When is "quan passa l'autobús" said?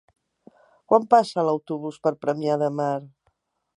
0.93-1.99